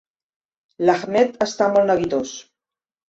L'Ahmed 0.87 1.37
està 1.47 1.67
molt 1.77 1.91
neguitós. 1.93 2.33